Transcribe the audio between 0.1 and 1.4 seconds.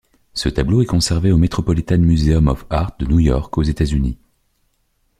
Ce tableau est conservé au